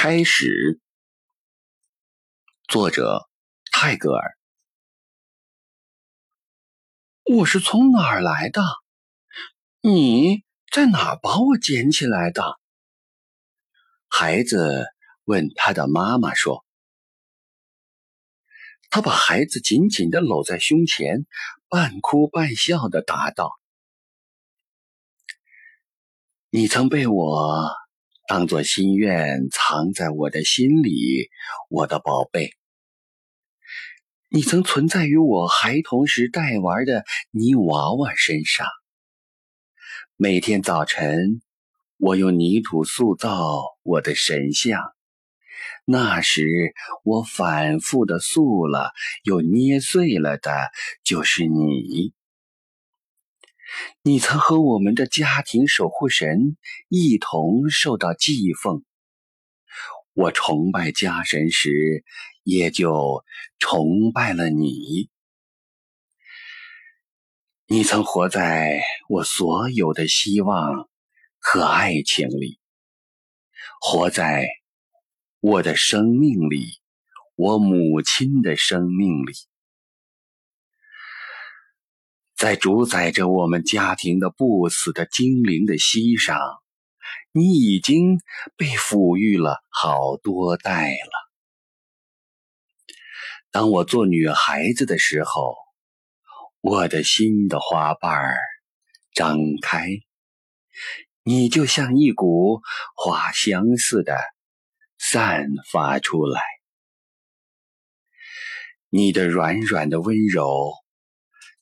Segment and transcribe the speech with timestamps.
[0.00, 0.80] 开始。
[2.68, 3.28] 作者
[3.72, 4.38] 泰戈尔。
[7.24, 8.62] 我是从哪儿来的？
[9.80, 12.60] 你在哪儿把我捡起来的？
[14.06, 14.86] 孩子
[15.24, 16.64] 问他的妈妈说。
[18.90, 21.26] 他把孩子紧紧的搂在胸前，
[21.68, 23.50] 半哭半笑的答道
[26.50, 27.68] ：“你曾被我。”
[28.28, 31.30] 当做心愿藏在我的心里，
[31.70, 32.50] 我的宝贝。
[34.28, 38.66] 你曾存在于我孩童时代玩的泥娃娃身上。
[40.16, 41.40] 每天早晨，
[41.96, 44.78] 我用泥土塑造我的神像，
[45.86, 46.74] 那时
[47.04, 48.92] 我反复的塑了
[49.24, 50.52] 又捏碎了的，
[51.02, 52.12] 就是你。
[54.08, 56.56] 你曾和我们的家庭守护神
[56.88, 58.82] 一同受到祭奉，
[60.14, 62.06] 我崇拜家神时，
[62.42, 63.22] 也就
[63.58, 65.10] 崇拜了你。
[67.66, 70.88] 你曾活在我所有的希望
[71.38, 72.58] 和爱情里，
[73.78, 74.48] 活在
[75.40, 76.80] 我的生命里，
[77.34, 79.34] 我母亲的生命里。
[82.38, 86.38] 在主宰着我们家庭的不死的精灵的膝上，
[87.32, 88.20] 你已经
[88.56, 91.10] 被抚育了好多代了。
[93.50, 95.56] 当我做女孩子的时候，
[96.60, 98.36] 我的心的花瓣儿
[99.12, 99.88] 张开，
[101.24, 102.60] 你就像一股
[102.94, 104.16] 花香似的
[104.96, 106.40] 散发出来，
[108.90, 110.72] 你的软软的温柔。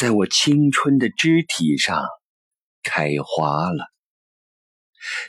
[0.00, 2.02] 在我青春的肢体上
[2.82, 3.84] 开花了，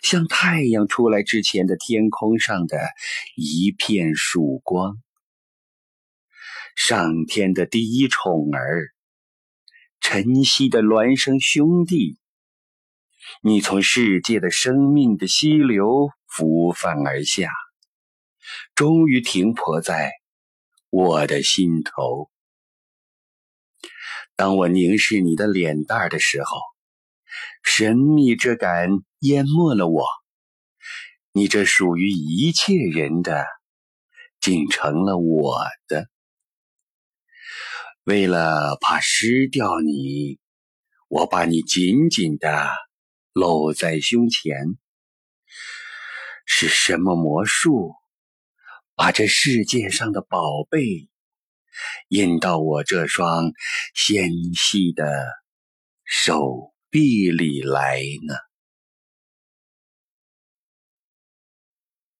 [0.01, 2.77] 像太阳出来之前的天空上的
[3.35, 4.95] 一片曙光。
[6.73, 8.93] 上天的第一宠儿，
[9.99, 12.17] 晨曦的孪生兄弟，
[13.43, 17.49] 你从世界的生命的溪流浮泛而下，
[18.73, 20.13] 终于停泊在
[20.89, 22.30] 我的心头。
[24.41, 26.59] 当我凝视你的脸蛋的时候，
[27.61, 30.03] 神秘之感淹没了我。
[31.31, 33.45] 你这属于一切人的，
[34.39, 36.07] 竟成了我的。
[38.03, 40.39] 为了怕失掉你，
[41.07, 42.67] 我把你紧紧的
[43.33, 44.55] 搂在胸前。
[46.47, 47.93] 是什么魔术，
[48.95, 51.10] 把这世界上的宝贝？
[52.11, 53.53] 印到我这双
[53.95, 55.05] 纤细的
[56.03, 58.50] 手臂里来呢？